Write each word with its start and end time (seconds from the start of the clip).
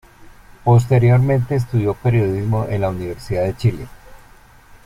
Posteriormente 0.63 1.53
estudió 1.53 1.93
Periodismo 1.93 2.65
en 2.67 2.81
la 2.81 2.89
Universidad 2.89 3.43
de 3.45 3.55
Chile. 3.55 3.87